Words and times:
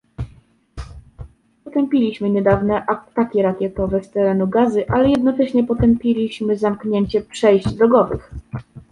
Potępiliśmy 1.63 2.29
niedawne 2.29 2.85
ataki 2.85 3.41
rakietowe 3.41 4.03
z 4.03 4.11
terenu 4.11 4.47
Gazy, 4.47 4.87
ale 4.87 5.09
jednocześnie 5.09 5.63
potępiliśmy 5.63 6.57
zamknięcie 6.57 7.21
przejść 7.21 7.73
drogowych 7.73 8.31